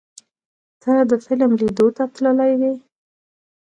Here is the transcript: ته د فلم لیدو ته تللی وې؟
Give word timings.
ته 0.81 0.91
د 1.09 1.11
فلم 1.25 1.51
لیدو 1.59 1.87
ته 1.95 2.03
تللی 2.13 2.53
وې؟ 2.59 2.73